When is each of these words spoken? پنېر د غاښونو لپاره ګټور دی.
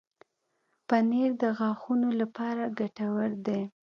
پنېر 0.87 1.31
د 1.41 1.43
غاښونو 1.57 2.09
لپاره 2.21 2.63
ګټور 2.79 3.29
دی. 3.45 3.61